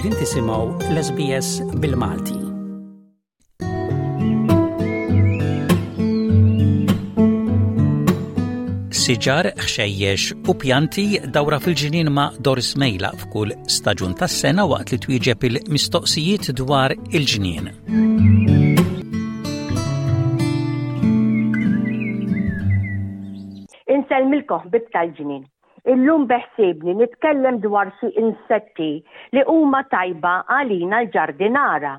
Qegħdin 0.00 0.16
tisimgħu 0.16 0.94
l-SBS 0.94 1.48
bil-Malti. 1.80 2.36
Siġar, 9.00 9.50
xejjex 9.66 10.26
u 10.48 10.54
pjanti 10.56 11.04
dawra 11.36 11.58
fil-ġinin 11.60 12.08
ma' 12.16 12.30
Doris 12.40 12.72
Mejla 12.80 13.10
f'kull 13.26 13.52
staġun 13.76 14.16
tas-sena 14.16 14.64
waqt 14.72 14.94
li 14.96 15.02
twieġeb 15.04 15.44
il-mistoqsijiet 15.50 16.54
dwar 16.62 16.96
il-ġnien. 17.12 17.68
Insel 23.98 24.32
milkoħ 24.32 24.70
bib 24.72 24.88
tal-ġinin. 24.96 25.44
Illum 25.88 26.24
beħsibni 26.30 26.94
nitkellem 27.00 27.58
dwar 27.64 27.88
xi 28.00 28.10
insetti 28.20 28.88
li 29.32 29.42
huma 29.48 29.80
tajba 29.88 30.32
għalina 30.56 30.98
l-ġardinara 31.04 31.94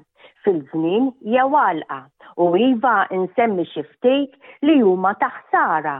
fil-żmien 0.45 1.07
jew 1.33 1.49
għalqa 1.61 1.97
u 2.45 2.51
iva 2.69 2.95
nsemmi 3.23 3.65
xi 3.73 3.83
ftit 3.89 4.37
li 4.69 4.77
huma 4.81 5.13
taħsara. 5.23 5.95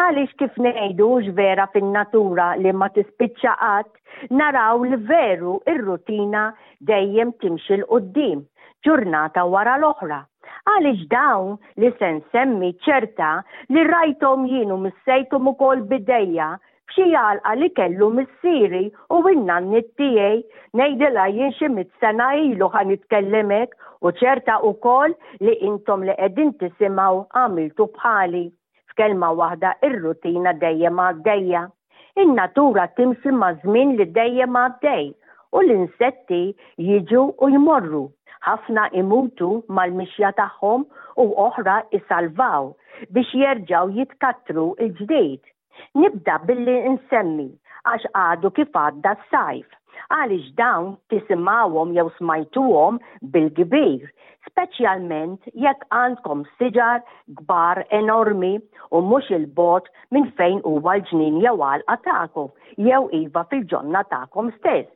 Għaliex 0.00 0.36
kif 0.40 0.56
ngħidux 0.60 1.32
vera 1.38 1.66
fin-natura 1.72 2.48
li 2.60 2.72
ma 2.76 2.88
tispiċċa 2.92 3.52
qatt 3.60 4.30
naraw 4.40 4.82
li 4.84 4.98
veru 5.12 5.56
ir-rutina 5.72 6.50
dejjem 6.88 7.34
timxi 7.42 7.78
l 7.80 7.86
qoddim 7.90 8.44
ġurnata 8.84 9.44
wara 9.48 9.76
l-oħra. 9.80 10.22
Għaliex 10.68 11.06
dawn 11.12 11.56
li 11.84 11.92
se 11.98 12.10
nsemmi 12.18 12.72
ċerta 12.86 13.30
li 13.72 13.84
rajtom 13.92 14.48
jienu 14.52 14.80
missejtum 14.86 15.52
ukoll 15.52 15.84
bidejja 15.90 16.56
b'xi 16.90 17.04
jalqa 17.14 17.52
li 17.60 17.68
kellu 17.78 18.06
missieri 18.16 18.82
u 19.14 19.16
winnan 19.24 19.64
nittijaj 19.72 20.36
ngħidilha 20.80 21.22
jien 21.36 21.54
xi 21.60 21.68
mit 21.78 21.88
sena 22.02 22.26
ilu 22.48 22.66
għan 22.80 22.92
itkellimek 22.96 23.70
u 24.04 24.12
ċerta 24.20 24.54
wkoll 24.68 25.16
li 25.48 25.54
intom 25.70 26.04
li 26.10 26.14
qegħdin 26.20 26.52
tisimgħu 26.60 27.18
għamiltu 27.40 27.86
bħali. 27.96 28.44
F'kelma 28.92 29.30
waħda 29.40 29.72
ir-rutina 29.88 30.52
ma 31.00 31.08
għaddejja. 31.08 31.62
In-natura 32.24 32.84
timsi 33.00 33.30
ma' 33.40 33.50
żmien 33.64 33.90
li 33.98 34.06
dejjem 34.20 34.56
dej 34.86 35.06
u 35.56 35.58
l-insetti 35.64 36.42
jiġu 36.92 37.22
u 37.42 37.44
jmorru. 37.56 38.04
Ħafna 38.48 38.84
imutu 39.02 39.50
mal-mixja 39.80 40.30
tagħhom 40.38 40.86
u 41.22 41.24
oħra 41.48 41.76
isalvaw 41.98 42.62
biex 43.18 43.30
jerġaw 43.42 43.84
jitkattru 43.98 44.66
il-ġdejt 44.86 45.44
Nibda 45.96 46.38
billi 46.46 46.76
nsemmi 46.96 47.48
għax 47.86 48.08
għadu 48.18 48.50
kif 48.58 48.78
għadda 48.82 49.10
s-sajf. 49.24 49.68
Għalix 50.14 50.46
dawn 50.60 50.88
tisimawom 51.12 51.92
jew 51.96 52.08
smajtuhom 52.16 52.98
bil-kbir, 53.34 54.04
speċjalment 54.48 55.48
jekk 55.66 55.86
għandkom 56.00 56.44
siġar 56.60 57.00
kbar 57.40 57.82
enormi 58.00 58.54
u 58.94 59.02
mhux 59.08 59.30
il-bot 59.38 59.88
minn 60.14 60.28
fejn 60.40 60.60
huwa 60.68 60.96
l 61.00 61.06
ġnin 61.10 61.40
jew 61.44 61.54
għalqa 61.68 61.96
tagħkom 62.08 62.84
jew 62.88 63.02
iva 63.20 63.46
fil-ġonna 63.52 64.04
tagħkom 64.14 64.50
stess. 64.58 64.90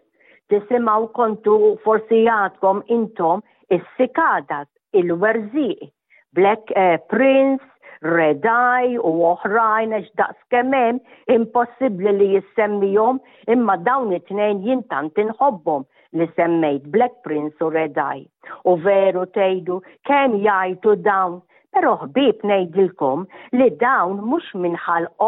Tisimaw 0.51 1.09
kontu 1.15 1.59
forsi 1.85 2.25
jgħadkom 2.27 2.85
intom 2.97 3.43
is-sikadat, 3.77 4.69
il-werżiq, 4.99 5.87
Black 6.35 6.71
uh, 6.79 6.97
Prince, 7.11 7.65
redaj 8.05 8.97
u 9.03 9.11
oħrajn 9.31 9.93
għax 9.97 10.11
daqs 10.17 10.41
kemem 10.55 11.01
impossibli 11.35 12.13
li 12.19 12.29
jissemmijom 12.37 13.19
imma 13.53 13.77
dawn 13.85 14.13
it-tnejn 14.17 14.63
jintant 14.67 15.19
inħobbom 15.21 15.85
li 16.17 16.27
semmejt 16.37 16.87
Black 16.95 17.21
Prince 17.27 17.61
u 17.65 17.71
redaj. 17.71 18.25
U 18.65 18.77
veru 18.81 19.27
tejdu 19.35 19.81
kem 20.09 20.39
jajtu 20.43 20.95
dawn, 21.05 21.41
pero 21.77 21.95
ħbib 22.03 22.43
nejdilkom 22.49 23.27
li 23.55 23.69
dawn 23.81 24.17
mux 24.25 24.45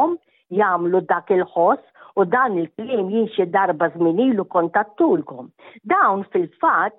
om 0.00 0.16
jamlu 0.52 1.00
dak 1.08 1.30
il-ħoss 1.30 1.82
u 2.18 2.20
dan 2.34 2.58
il-klim 2.60 3.08
jinxie 3.14 3.46
darba 3.56 3.86
zminilu 3.94 4.44
kontattulkom. 4.54 5.44
Dawn 5.92 6.24
fil-fat 6.32 6.92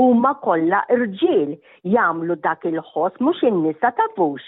huma 0.00 0.32
kollha 0.44 0.80
irġiel 0.94 1.54
jagħmlu 1.94 2.36
dak 2.46 2.66
il-ħoss 2.70 3.20
mhux 3.24 3.44
in-nisa 3.48 3.90
tafux. 4.00 4.42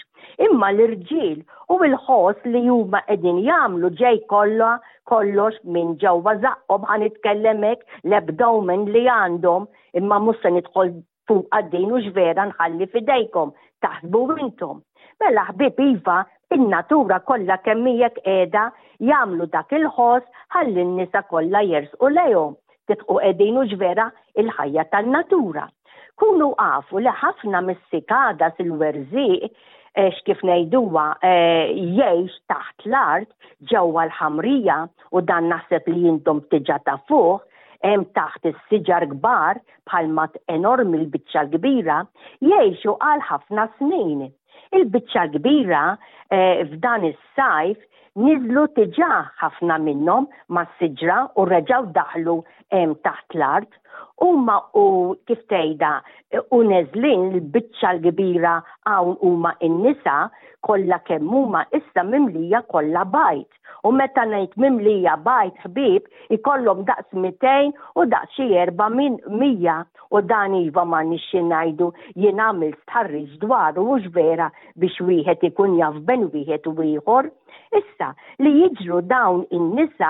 Imma 0.45 0.69
l-irġiel 0.71 1.39
u 1.73 1.77
l-ħoss 1.89 2.49
li 2.53 2.61
huma 2.69 3.01
qegħdin 3.07 3.41
jagħmlu 3.49 3.89
ġej 4.01 4.19
kolla 4.33 4.71
kollox 5.11 5.61
minn 5.65 5.97
ġewwa 6.03 6.35
żaqhom 6.45 6.85
ħan 6.91 7.07
itkellemek 7.09 7.83
l-abdomen 8.05 8.85
li 8.93 9.05
għandhom 9.15 9.65
imma 10.01 10.19
mhux 10.19 10.41
se 10.41 11.01
fuq 11.31 11.45
għaddin 11.55 11.91
u 11.95 11.99
ġvera 12.09 12.45
nħalli 12.51 12.87
fidejkom 12.93 13.51
taħsbu 13.85 14.21
intom. 14.41 14.81
Mela 15.19 15.43
ħbib 15.51 15.77
iva 15.93 16.17
in-natura 16.55 17.19
kollha 17.29 17.57
kemm 17.65 17.85
hijek 17.91 18.17
qiegħda 18.23 18.63
jagħmlu 19.09 19.45
dak 19.55 19.75
il-ħoss 19.77 20.47
ħalli 20.55 20.81
n-nisa 20.83 21.21
kollha 21.31 21.61
jersqu 21.71 22.09
lejhom 22.15 22.55
titqu 22.91 23.15
qegħdin 23.19 23.59
u 23.61 23.67
ġvera 23.73 24.07
il-ħajja 24.43 24.83
tan-natura. 24.95 25.65
Kunu 26.21 26.49
għafu 26.65 27.01
li 27.05 27.13
ħafna 27.21 27.61
mis-sikada 27.69 28.51
sil-werżiq 28.57 29.47
eh, 29.47 30.09
x'kif 30.17 30.41
ngħiduha 30.49 31.05
eh, 31.21 31.71
jgħix 31.95 32.37
taħt 32.51 32.85
l-art 32.89 33.71
ġewwa 33.71 34.05
l-ħamrija 34.09 34.79
u 35.15 35.23
dan 35.31 35.49
naħseb 35.55 35.87
li 35.95 36.03
jintom 36.09 36.43
tiġa 36.51 36.81
ta' 36.89 36.99
fuq 37.07 37.47
hemm 37.87 38.09
taħt 38.19 38.51
is-siġar 38.51 39.07
kbar 39.15 39.63
bħal 39.89 40.11
mat 40.19 40.37
enormi 40.57 40.99
l-biċċa 40.99 41.47
kbira 41.55 42.03
jgħixu 42.43 42.99
għal 43.07 43.25
ħafna 43.31 43.69
snin 43.79 44.27
il-bicċa 44.75 45.23
kbira 45.35 45.81
eh, 46.29 46.63
f'dan 46.71 47.03
is-sajf 47.09 47.79
nizlu 48.21 48.65
tiġa 48.77 49.09
ħafna 49.41 49.77
minnhom 49.87 50.27
ma' 50.55 50.67
siġra 50.79 51.19
u 51.39 51.45
reġaw 51.53 51.91
daħlu 51.97 52.37
taħt 52.71 53.35
l-art 53.35 53.77
Umma 54.21 54.55
u 54.77 55.15
kif 55.25 55.39
tejda 55.49 55.89
u 56.53 56.59
neżlin 56.63 57.23
l-bicċa 57.33 57.95
l-kbira 57.95 58.53
hawn 58.87 59.15
umma 59.25 59.55
in-nisa 59.65 60.29
kolla 60.65 60.99
kemm 61.07 61.27
huma 61.33 61.63
issa 61.73 62.03
mimlija 62.05 62.61
kolla 62.69 63.01
bajt. 63.09 63.49
U 63.83 63.91
meta 63.97 64.21
ngħid 64.29 64.53
mimlija 64.61 65.15
bajt 65.25 65.57
ħbib 65.65 66.37
ikollhom 66.37 66.83
daqs 66.85 67.09
200 67.17 67.55
u 67.97 68.05
daqs 68.13 68.37
xi 68.37 68.47
erba' 68.61 68.91
min 68.93 69.17
mija 69.41 69.79
u 70.13 70.21
dan 70.29 70.53
iva 70.61 70.85
ma 70.85 71.01
nixxi 71.09 71.41
ngħidu 71.49 71.89
jien 72.21 72.39
għamil 72.45 72.77
stħarriġ 72.83 73.33
dwaru 73.41 73.87
u 73.89 73.99
vera 74.13 74.51
biex 74.77 75.01
wieħed 75.09 75.49
ikun 75.49 75.79
jaf 75.81 75.97
ben 76.05 76.29
wieħed 76.33 76.69
u 76.69 76.75
ieħor. 76.93 77.31
Issa 77.75 78.11
li 78.43 78.51
jiġru 78.61 79.01
dawn 79.07 79.43
in-nisa 79.55 80.07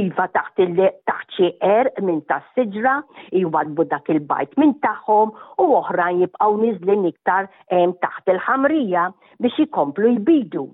iva 0.00 0.26
taħt 0.32 0.62
taħt 1.06 1.36
xi 1.36 1.50
er 1.70 1.90
minn 2.08 2.18
tas 2.30 2.42
siġra 2.56 2.96
jwadbu 3.40 3.86
dak 3.94 4.08
il-bajt 4.16 4.58
minn 4.62 4.74
tagħhom 4.82 5.30
u 5.62 5.68
oħrajn 5.82 6.24
jibqgħu 6.24 6.58
niżlin 6.64 7.06
iktar 7.12 7.50
taħt 8.06 8.34
il-ħamrija 8.34 9.06
biex 9.46 9.66
jkomplu 9.68 10.12
jbidu 10.18 10.66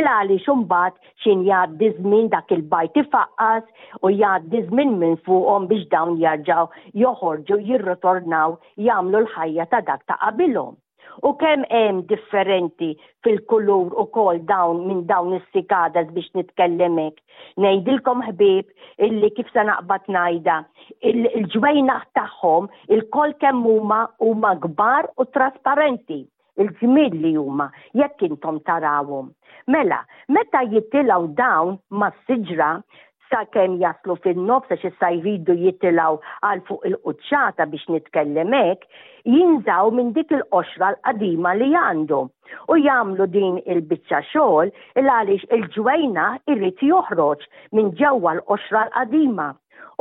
il-għali 0.00 0.38
xumbat 0.44 0.94
xin 1.24 1.46
jgħaddi 1.48 1.90
żmien 1.96 2.28
dak 2.32 2.52
il-bajt 2.56 3.02
ifaqqas 3.04 3.64
u 4.04 4.12
jgħaddi 4.12 4.64
żmien 4.68 4.94
minn 5.00 5.18
fuqom 5.26 5.68
biex 5.72 5.88
dawn 5.96 6.20
jarġaw 6.20 6.68
joħorġu 7.06 7.60
jirritornaw 7.70 8.56
jamlu 8.88 9.24
l-ħajja 9.24 9.68
ta' 9.74 9.80
dak 9.88 10.06
ta' 10.08 10.20
qabilhom 10.26 10.76
u 11.22 11.32
kemm 11.38 11.62
hemm 11.70 12.00
differenti 12.10 12.88
fil-kulur 13.24 13.92
u 14.00 14.04
kol 14.16 14.40
dawn 14.48 14.80
minn 14.86 15.02
dawn 15.06 15.34
is-sikadas 15.38 16.08
biex 16.16 16.30
nitkellemek. 16.38 17.18
Nejdilkom 17.60 18.22
ħbib 18.28 19.06
illi 19.06 19.32
kif 19.36 19.52
se 19.54 19.64
naqbad 19.70 20.08
najda 20.16 20.56
il-ġwejna 21.10 21.98
tagħhom 22.20 22.68
il-kol 22.96 23.34
kemm 23.44 23.64
huma 23.68 24.00
huma 24.26 24.54
kbar 24.66 25.10
u 25.18 25.28
trasparenti 25.36 26.22
il 26.60 26.74
ġmid 26.80 27.14
li 27.24 27.36
huma 27.36 27.68
jekk 28.00 28.26
intom 28.30 28.60
tarawhom. 28.70 29.32
Mela, 29.68 30.02
meta 30.32 30.64
jittilgħu 30.72 31.32
dawn 31.42 31.76
mas-siġra 31.90 32.74
ta' 33.32 33.46
kem 33.54 33.74
jaslu 33.82 34.14
fin-nofs 34.24 34.68
sa' 34.70 34.76
xissa 34.82 35.08
jridu 35.22 35.54
jittilaw 35.62 36.18
għal 36.48 36.60
fuq 36.70 36.86
il-qudċata 36.90 37.66
biex 37.74 37.86
nitkellemek, 37.94 38.82
jinżaw 39.36 39.88
minn 39.98 40.10
dik 40.18 40.34
il-qoxra 40.38 40.90
l-qadima 40.92 41.54
li 41.60 41.70
għandu. 41.84 42.18
U 42.72 42.74
jagħmlu 42.86 43.28
din 43.36 43.56
il-biċċa 43.72 44.20
xogħol 44.32 44.70
il 45.00 45.10
għaliex 45.14 45.48
il-ġwejna 45.58 46.26
irrit 46.54 46.84
joħroġ 46.92 47.48
minn 47.78 47.94
ġewwa 48.02 48.34
l-qoxra 48.38 48.84
l-qadima. 48.90 49.48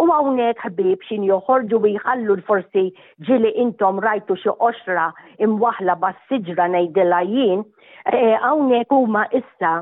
U 0.02 0.10
għawnek 0.12 0.60
ħbib 0.68 1.06
xin 1.08 1.24
joħorġu 1.32 1.80
jħallu 1.94 2.34
l-forsi 2.36 2.84
ġili 3.30 3.54
intom 3.64 4.02
rajtu 4.10 4.36
xie 4.44 4.54
oxra 4.72 5.08
imwaħla 5.48 5.96
bas 6.04 6.20
siġra 6.34 6.68
nejdela 6.76 7.24
jien, 7.32 7.64
għawnek 8.12 8.92
eh, 8.92 9.00
huma 9.00 9.28
issa 9.40 9.74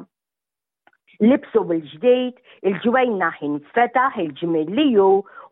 libsu 1.23 1.59
bil-ġdejt, 1.69 2.37
il-ġwejna 2.69 3.27
ħin 3.39 3.57
fetaħ 3.75 4.15
il-ġmilliju 4.23 5.07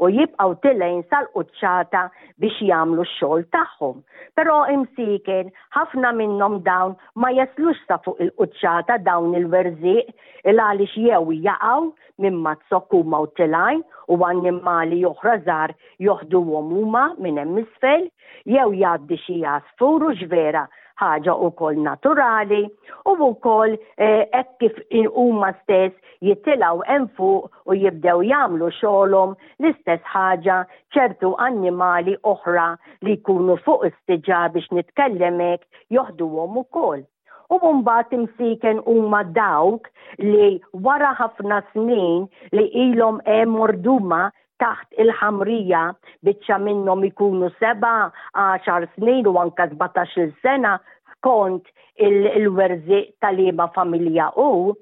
u 0.05 0.09
jibqaw 0.15 0.53
tilejn 0.63 1.01
sal 1.11 1.27
qoċċata 1.33 2.03
biex 2.39 2.63
jamlu 2.69 3.03
xol 3.17 3.43
taħħom. 3.55 3.99
Pero 4.37 4.55
imsiken, 4.71 5.49
ħafna 5.75 6.11
minnom 6.15 6.59
dawn 6.67 6.95
ma 7.19 7.31
jaslux 7.35 7.81
sa 7.89 7.97
fuq 8.05 8.23
il 8.23 8.31
qoċċata 8.39 8.99
dawn 9.03 9.35
il-verżiq 9.41 10.15
il-għalix 10.53 10.95
jew 11.03 11.35
jaqaw 11.43 11.89
mimma 12.23 12.55
t-sokku 12.61 13.03
ma 13.03 13.19
u 13.25 13.31
tilajn 13.37 13.83
u 14.07 14.21
għannimali 14.23 15.03
joħra 15.03 15.39
zar 15.45 15.75
joħdu 15.99 16.45
għomuma 16.47 17.09
minn 17.19 17.43
emmisfel 17.43 18.07
jew 18.47 18.69
jaddi 18.79 19.19
xie 19.27 19.43
jasfuru 19.43 20.15
ġvera 20.23 20.67
ħaġa 21.01 21.33
u 21.45 21.49
kol 21.59 21.79
naturali 21.85 22.59
u 23.11 23.15
u 23.29 23.33
kol 23.43 23.73
eh, 23.73 24.23
ekk 24.39 24.51
kif 24.59 24.77
huma 25.17 25.51
stess 25.61 25.93
jittilaw 26.25 26.79
enfu 26.95 27.29
u 27.69 27.75
jibdew 27.81 28.23
jamlu 28.31 28.69
xolom 28.79 29.35
l-istess 29.61 30.09
ħaġa 30.13 30.59
ċertu 30.95 31.31
annimali 31.47 32.15
oħra 32.33 32.67
li 33.07 33.17
kunu 33.27 33.59
fuq 33.67 33.85
istiġa 33.91 34.41
biex 34.55 34.71
nitkellemek 34.79 35.63
joħduhom 35.99 36.57
ukoll. 36.63 37.05
U 37.53 37.57
mbagħad 37.63 38.11
imsiken 38.19 38.81
huma 38.91 39.21
dawk 39.37 39.85
li 40.19 40.49
wara 40.83 41.13
ħafna 41.21 41.61
snin 41.69 42.25
li 42.57 42.65
ilhom 42.87 43.21
hemm 43.29 43.53
morduma 43.59 44.23
taħt 44.63 45.01
il-ħamrija 45.03 45.81
biċċa 46.27 46.57
minnhom 46.67 47.05
ikunu 47.11 47.49
seba' 47.61 47.95
għaxar 48.45 48.87
snin 48.95 49.29
u 49.29 49.37
anka 49.41 49.69
17 49.73 50.33
sena 50.45 50.77
skont 51.17 51.69
il-werżi 52.09 53.03
tal-ima 53.23 53.69
familja 53.77 54.31
u 54.39 54.73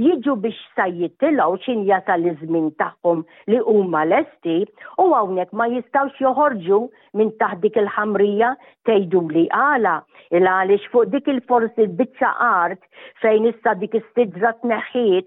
jiġu 0.00 0.34
biex 0.42 0.58
sajjittilaw 0.78 1.58
jata 1.90 2.14
li 2.22 2.30
zmin 2.40 2.70
taħħum 2.80 3.24
li 3.52 3.58
huma 3.58 4.04
lesti 4.10 4.54
u 5.02 5.08
għawnek 5.14 5.50
ma 5.60 5.66
jistawx 5.72 6.20
joħorġu 6.24 6.78
minn 7.18 7.32
taħt 7.42 7.60
dik 7.64 7.76
il-ħamrija 7.82 8.52
tejdu 8.88 9.24
li 9.34 9.46
għala 9.62 9.96
il 10.38 10.46
għalix 10.54 10.88
fuq 10.92 11.10
dik 11.16 11.26
il-forsi 11.34 11.86
bitċa 12.00 12.30
art 12.38 12.82
fejn 13.22 13.50
issa 13.52 13.74
dik 13.82 13.94
is-sidra 14.00 14.54
tneħħiet 14.62 15.26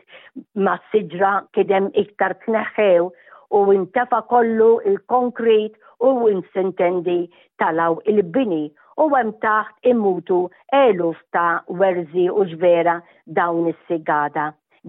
ma 0.64 0.80
s-sidra 0.88 1.34
kidem 1.60 1.92
iktar 2.06 2.40
tneħħew 2.48 3.12
u 3.58 3.60
intafa 3.74 4.22
kollu 4.30 4.70
il-konkret 4.90 5.74
u 6.08 6.10
insintendi 6.36 7.18
talaw 7.62 7.94
il-bini 8.10 8.64
u 9.02 9.06
hemm 9.14 9.30
taħt 9.46 9.90
immutu 9.94 10.40
eluf 10.84 11.20
ta' 11.38 11.62
werzi 11.82 12.26
u 12.40 12.46
ġvera 12.54 12.96
dawn 13.38 13.70
is-sigada. 13.74 14.46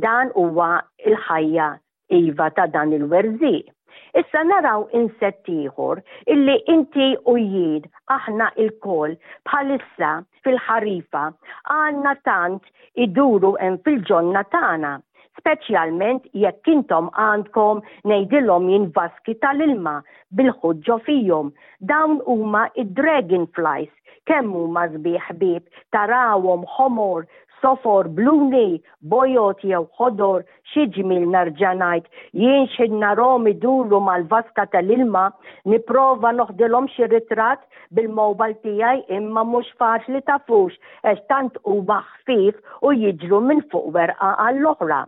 Dan 0.06 0.32
huwa 0.40 0.70
il-ħajja 1.10 1.66
iva 2.20 2.48
ta' 2.56 2.66
dan 2.74 2.96
il-werzi. 2.96 3.54
Issa 4.20 4.40
naraw 4.48 4.88
insett 4.98 5.52
ieħor 5.60 6.00
illi 6.32 6.56
inti 6.74 7.10
u 7.30 7.36
jied 7.38 7.84
aħna 8.16 8.48
il-kol 8.64 9.14
bħalissa 9.48 10.12
fil-ħarifa 10.44 11.24
għanna 11.76 12.16
tant 12.30 12.72
iduru 13.06 13.56
hemm 13.60 13.82
fil-ġonna 13.86 14.42
tagħna 14.56 14.94
speċjalment 15.40 16.26
jekk 16.42 16.68
intom 16.74 17.08
għandkom 17.26 17.80
jinn 18.12 18.70
jinvaski 18.74 19.34
tal-ilma 19.44 19.96
bil-ħuġġo 20.40 20.98
fijom. 21.06 21.50
Dawn 21.92 22.20
huma 22.26 22.66
id-dragonflies 22.84 23.90
kemm 24.30 24.52
huma 24.56 24.86
ħbieb 24.90 25.64
tarawhom 25.92 26.62
homor, 26.76 27.26
sofor 27.60 28.08
bluni, 28.16 28.78
bojot 29.12 29.64
jew 29.68 29.82
ħodor 29.98 30.44
xieġmil 30.72 31.26
narġanajt, 31.34 32.06
jien 32.32 32.68
romi 33.20 33.50
iduru 33.54 34.00
mal-vaska 34.00 34.64
tal-ilma, 34.72 35.24
niprofa 35.64 36.30
noħdilom 36.40 36.86
xi 36.94 37.04
ritrat 37.12 37.60
bil-mobile 37.96 38.56
tijaj 38.64 38.96
imma 39.20 39.42
mux 39.44 39.66
faċli 39.78 40.20
tafux, 40.28 40.74
eċtant 41.10 41.52
tant 41.54 41.64
u 41.76 41.82
baħfif 41.88 42.54
u 42.82 42.88
jiġru 43.02 43.40
minn 43.42 43.60
fuq 43.72 43.86
werqa 43.98 44.32
għall-oħra. 44.48 45.04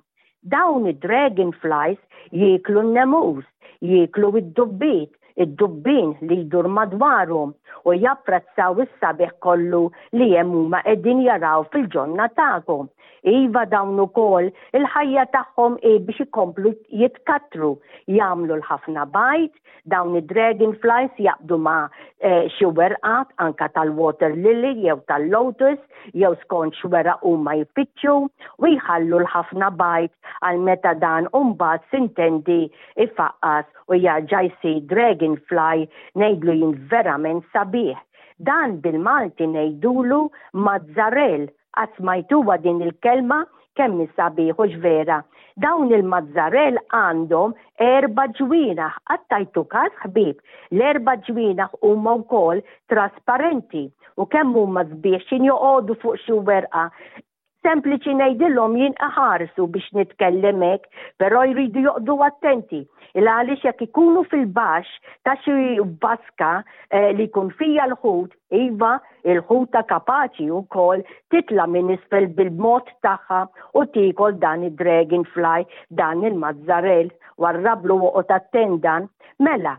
Dawn 0.52 0.86
id-dragonflies 0.90 2.00
jieklu 2.40 2.80
n-nemus, 2.86 3.46
jieklu 3.90 4.28
id-dubbiet, 4.40 5.12
id-dubbin 5.42 6.08
li 6.28 6.36
jdur 6.44 6.66
madwarhom 6.76 7.50
u 7.84 7.92
japprezzaw 7.96 8.78
is-sabiħ 8.84 9.32
kollu 9.44 9.82
li 10.16 10.30
hemm 10.36 10.54
huma 10.62 10.80
qegħdin 10.86 11.24
jaraw 11.26 11.66
fil-ġonna 11.72 12.28
tagħkom. 12.38 12.88
Iva 13.26 13.64
dawn 13.66 13.98
ukoll 13.98 14.52
il-ħajja 14.78 15.22
tagħhom 15.34 15.76
e 15.82 15.96
biex 16.06 16.22
ikomplu 16.26 16.70
jitkatru. 17.00 17.72
jagħmlu 18.06 18.54
l-ħafna 18.60 19.06
bajt, 19.10 19.50
dawn 19.90 20.14
id 20.20 20.28
dragonflies 20.30 21.16
jaqdu 21.18 21.58
ma' 21.58 21.88
eh, 22.22 22.46
xi 22.54 22.70
werqat 22.78 23.32
anka 23.42 23.66
tal-water 23.74 24.36
lily 24.36 24.76
jew 24.84 24.96
tal-lotus 25.10 25.80
jew 26.14 26.30
skont 26.44 26.78
xwera 26.78 27.16
huma 27.26 27.56
jfittxu 27.64 28.14
u 28.62 28.70
jħallu 28.76 29.20
l-ħafna 29.24 29.72
bajt 29.80 30.12
għal 30.46 30.62
meta 30.68 30.94
dan 31.02 31.26
umbagħad 31.34 31.82
sintendi 31.90 32.60
ifaqqas 32.94 33.66
u 33.90 33.98
jarġa' 34.04 34.44
jsir 34.54 34.84
dragonfly 34.94 35.88
ngħidlu 36.14 36.56
jien 36.60 36.76
verament 36.94 37.42
sabiħ 37.50 37.65
sabiħ. 37.66 37.96
Dan 38.46 38.80
bil-Malti 38.82 39.46
ngħidulu 39.54 40.22
mazzarell 40.54 41.46
għat 41.76 42.28
din 42.64 42.82
il-kelma 42.86 43.42
kemm 43.76 43.98
nisabiħu 44.02 44.62
u 44.66 44.80
vera. 44.80 45.22
Dawn 45.56 45.90
il-mazzarell 45.90 46.76
għandhom 46.92 47.54
erba 47.80 48.26
ġwina, 48.38 48.90
għattajtu 49.10 49.62
kas 49.72 49.92
ħbib, 50.04 50.36
l-erba 50.72 51.14
ġwina 51.26 51.70
huma 51.80 52.12
wkoll 52.20 52.60
trasparenti 52.92 53.88
u 54.20 54.24
kemm 54.32 54.52
huma 54.56 54.84
żbiex 54.90 55.26
xin 55.30 55.48
joqogħdu 55.48 55.96
fuq 56.02 56.18
xi 56.26 56.36
werqa 56.50 56.90
sempliċi 57.66 58.12
ngħidilhom 58.18 58.74
jien 58.78 58.92
aħarsu 59.06 59.64
biex 59.74 59.90
nitkellem 59.98 60.60
hekk, 60.62 60.84
però 61.22 61.42
jridu 61.50 61.82
joqdu 61.86 62.14
attenti. 62.28 62.82
Il 63.18 63.30
għaliex 63.32 63.64
jekk 63.66 63.82
ikunu 63.86 64.22
fil-baxx 64.30 65.00
ta' 65.26 65.34
xi 65.40 65.56
baska 66.02 66.50
eh, 66.60 67.08
li 67.16 67.26
jkun 67.28 67.50
fija 67.58 67.86
l-ħut, 67.88 68.34
iva 68.60 68.92
il-ħut 69.32 69.70
ta' 69.74 69.84
kapaċi 69.90 70.50
wkoll 70.60 71.02
titla 71.34 71.64
minn 71.72 71.94
isfel 71.96 72.28
bil-mod 72.38 72.92
tagħha 73.06 73.42
u 73.80 73.86
tikol 73.96 74.38
dan 74.44 74.66
id-dragonfly, 74.68 75.64
dan 76.02 76.22
il 76.28 76.38
mazzarel 76.44 77.10
warrablu 77.40 77.98
u 78.12 78.26
ta' 78.28 78.42
tendan, 78.54 79.08
mela 79.42 79.74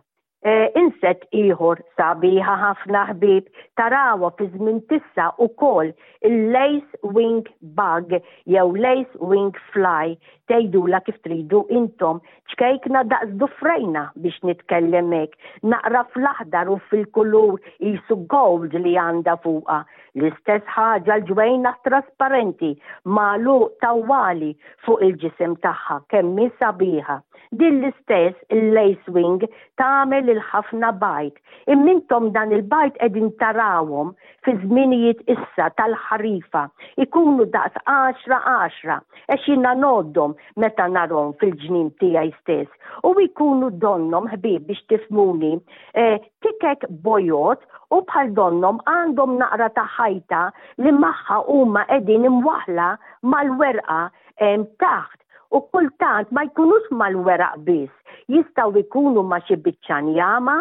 Eh, 0.45 0.69
inset 0.79 1.23
ieħor 1.33 1.79
sabiħa 1.97 2.55
ħafna 2.61 2.99
ħbib 3.09 3.47
tarawa 3.79 4.27
fi 4.37 4.45
żmien 4.53 4.75
tissa 4.91 5.31
ukoll 5.41 5.87
il-lace 6.29 6.99
wing 7.15 7.47
bug 7.79 8.13
jew 8.45 8.67
lace 8.85 9.17
wing 9.17 9.57
fly 9.73 10.13
tgħidula 10.51 10.99
kif 11.07 11.17
tridu 11.25 11.63
intom 11.73 12.21
ċkejkna 12.53 13.01
daqs 13.15 13.33
dufrejna 13.41 14.05
biex 14.27 14.37
nitkellem 14.51 15.09
hekk 15.23 15.65
naqra 15.73 16.05
fl-aħdar 16.13 16.69
u 16.69 16.77
fil-kulur 16.91 17.57
jisu 17.81 18.19
gold 18.37 18.77
li 18.83 18.93
għandha 19.07 19.39
fuqha 19.47 19.79
l-istess 20.19 20.69
ħaġa 20.77 21.17
l-ġwejna 21.17 21.73
trasparenti 21.89 22.75
malu 23.17 23.57
tawali 23.81 24.53
fuq 24.85 25.01
il-ġisem 25.09 25.57
tagħha 25.65 25.99
kemm 26.13 26.45
sabiħa 26.61 27.23
Din 27.55 27.79
l-istess 27.79 28.35
il-lace 28.51 29.07
wing 29.15 29.39
tagħmel 29.79 30.27
il-ħafna 30.33 30.87
bajt. 31.03 31.37
Immintom 31.75 32.25
dan 32.35 32.51
il-bajt 32.51 32.97
qegħdin 32.99 33.29
tarawhom 33.39 34.09
fi 34.43 34.55
żminijiet 34.63 35.21
issa 35.31 35.69
tal-ħarifa. 35.79 36.65
Ikunu 37.05 37.45
daqs 37.53 37.79
10-10 37.85 38.99
eċina 39.37 39.71
noddom 39.79 40.35
meta 40.59 40.89
narom 40.91 41.31
fil-ġnien 41.39 41.93
tiegħi 42.03 42.33
stess. 42.41 42.71
U 43.07 43.13
ikunu 43.23 43.71
donnom 43.85 44.27
ħbib 44.33 44.67
biex 44.67 44.83
tifmuni 44.91 45.53
eh, 45.95 46.19
tikek 46.43 46.83
bojot 47.07 47.63
u 47.95 48.01
bħal 48.11 48.33
donnom 48.41 48.81
għandhom 48.91 49.39
naqra 49.39 49.71
ta' 49.79 49.87
ħajta 49.95 50.43
li 50.83 50.91
maħħa 50.99 51.39
huma 51.47 51.85
qegħdin 51.95 52.27
imwaħla 52.33 52.89
mal-werqa 53.35 54.01
taħt 54.83 55.15
u 55.51 55.59
kultant 55.73 56.31
ma 56.35 56.43
jkunux 56.49 56.87
mal-weraq 56.99 57.55
biss, 57.65 57.91
jistaw 58.33 58.71
ikunu 58.83 59.23
ma 59.31 59.39
xi 59.47 59.55
biċċa 59.67 59.99
njama, 60.07 60.55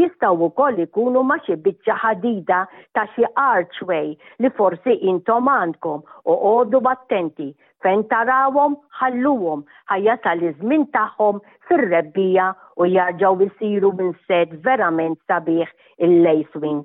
jistaw 0.00 0.42
koll 0.58 0.78
ikunu 0.86 1.22
ma 1.30 1.36
xi 1.44 1.56
biċċa 1.66 1.96
ħadida 2.04 2.58
ta' 2.98 3.04
xi 3.14 3.28
archway 3.46 4.10
li 4.42 4.50
forsi 4.58 4.96
intom 5.12 5.50
għandkom 5.54 6.00
u 6.32 6.38
għodu 6.50 6.80
battenti 6.88 7.48
fejn 7.86 8.02
tarawhom 8.14 8.76
ħalluhom 9.02 9.64
ħajja 9.92 10.16
tal 10.26 10.42
izmin 10.50 10.88
tagħhom 10.98 11.40
fir-rebbija 11.68 12.50
u 12.82 12.88
jarġgħu 12.96 13.46
jisiru 13.46 13.94
minn 14.02 14.14
sed 14.26 14.58
verament 14.68 15.20
sabiħ 15.30 15.78
il-lacewing. 16.08 16.84